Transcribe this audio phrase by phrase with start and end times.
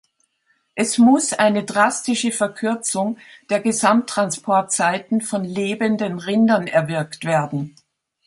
[0.73, 3.19] Es muss eine drastische Verkürzung
[3.51, 7.75] der Gesamttransportzeiten von lebenden Rindern erwirkt werden.